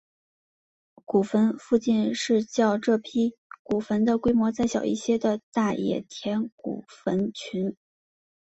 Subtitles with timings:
[1.05, 7.75] 古坟附近是较这批古坟的规模再小一些的大野田古坟群。